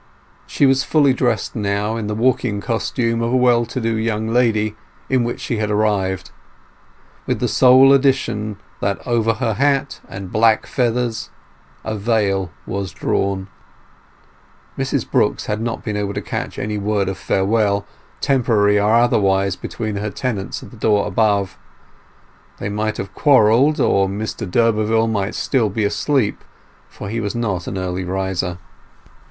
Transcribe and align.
She 0.47 0.65
was 0.65 0.83
fully 0.83 1.13
dressed 1.13 1.55
now 1.55 1.95
in 1.95 2.07
the 2.07 2.15
walking 2.15 2.59
costume 2.59 3.21
of 3.21 3.31
a 3.31 3.35
well 3.37 3.67
to 3.67 3.79
do 3.79 3.95
young 3.97 4.27
lady 4.27 4.75
in 5.09 5.23
which 5.23 5.39
she 5.39 5.57
had 5.57 5.69
arrived, 5.69 6.31
with 7.27 7.39
the 7.39 7.47
sole 7.47 7.93
addition 7.93 8.57
that 8.79 8.97
over 9.05 9.35
her 9.35 9.53
hat 9.53 10.01
and 10.09 10.31
black 10.31 10.65
feathers 10.65 11.29
a 11.85 11.95
veil 11.95 12.49
was 12.65 12.89
drawn. 12.91 13.47
Mrs 14.75 15.07
Brooks 15.07 15.45
had 15.45 15.61
not 15.61 15.83
been 15.83 15.95
able 15.95 16.15
to 16.15 16.21
catch 16.23 16.57
any 16.57 16.79
word 16.79 17.07
of 17.07 17.15
farewell, 17.15 17.85
temporary 18.21 18.79
or 18.79 18.95
otherwise, 18.95 19.55
between 19.55 19.97
her 19.97 20.09
tenants 20.09 20.63
at 20.63 20.71
the 20.71 20.77
door 20.77 21.05
above. 21.05 21.59
They 22.57 22.69
might 22.69 22.97
have 22.97 23.13
quarrelled, 23.13 23.79
or 23.79 24.09
Mr 24.09 24.49
d'Urberville 24.49 25.09
might 25.11 25.35
still 25.35 25.69
be 25.69 25.83
asleep, 25.85 26.43
for 26.89 27.07
he 27.07 27.19
was 27.19 27.35
not 27.35 27.67
an 27.67 27.77
early 27.77 28.03
riser. 28.03 28.57